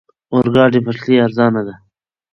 اورګاډي 0.33 0.79
پټلۍ 0.85 1.15
ارزانه 1.25 1.61
ده. 1.67 1.73